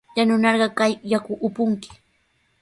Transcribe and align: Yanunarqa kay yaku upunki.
Yanunarqa 0.17 0.67
kay 0.77 0.93
yaku 1.11 1.33
upunki. 1.47 1.89